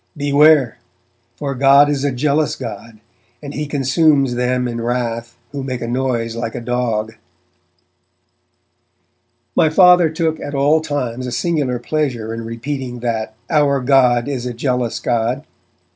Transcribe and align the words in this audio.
Beware! 0.17 0.79
for 1.35 1.53
God 1.53 1.87
is 1.87 2.03
a 2.03 2.11
jealous 2.11 2.55
God 2.55 2.99
and 3.43 3.53
He 3.53 3.67
consumes 3.67 4.33
them 4.33 4.67
in 4.67 4.81
wrath 4.81 5.37
who 5.51 5.61
make 5.61 5.79
a 5.81 5.87
noise 5.87 6.35
like 6.35 6.55
a 6.55 6.59
dog.' 6.59 7.17
My 9.55 9.69
Father 9.69 10.09
took 10.09 10.39
at 10.39 10.55
all 10.55 10.81
times 10.81 11.27
a 11.27 11.31
singular 11.31 11.77
pleasure 11.77 12.33
in 12.33 12.43
repeating 12.45 13.01
that 13.01 13.35
'our 13.47 13.79
God 13.79 14.27
is 14.27 14.47
a 14.47 14.55
jealous 14.55 14.99
God'. 14.99 15.45